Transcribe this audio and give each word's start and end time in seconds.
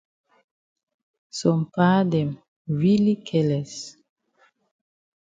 Some 1.39 1.61
pa 1.73 1.89
dem 2.11 2.29
really 2.83 3.15
careless. 3.27 3.73